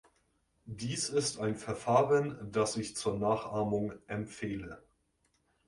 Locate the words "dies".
0.65-1.09